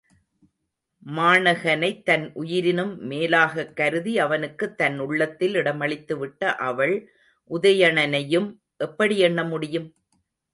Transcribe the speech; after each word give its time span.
மாணகனைத் 1.05 2.05
தன் 2.05 2.31
உயிரினும் 2.33 2.93
மேலாகக் 3.09 3.73
கருதி 3.73 4.19
அவனுக்குத் 4.19 4.77
தன் 4.77 4.99
உள்ளத்தில் 4.99 5.55
இடமளித்துவிட்ட 5.55 6.41
அவள் 6.61 6.95
உதயணனையும் 7.51 8.49
எப்படி 8.77 9.17
எண்ண 9.19 9.43
முடியும்? 9.43 9.87